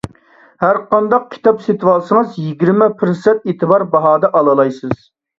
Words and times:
ھەرقانداق 0.61 1.25
كىتاب 1.33 1.59
سېتىۋالسىڭىز، 1.65 2.33
يىگىرمە 2.45 2.87
پىرسەنت 3.01 3.45
ئېتىبار 3.53 3.85
باھادا 3.97 4.33
ئالالايسىز. 4.41 4.97